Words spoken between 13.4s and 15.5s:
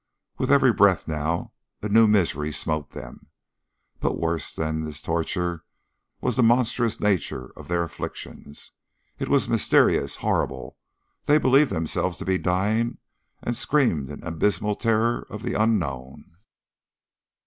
and screamed in abysmal terror of